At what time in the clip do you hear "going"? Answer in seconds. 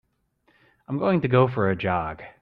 0.97-1.21